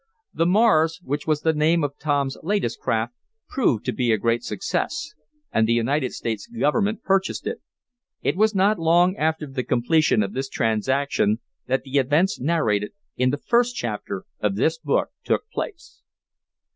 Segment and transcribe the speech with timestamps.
[0.33, 3.13] The Mars, which was the name of Tom's latest craft,
[3.47, 5.13] proved to be a great success,
[5.51, 7.61] and the United States government purchased it.
[8.23, 13.29] It was not long after the completion of this transaction that the events narrated in
[13.29, 16.01] the first chapter of this book took place.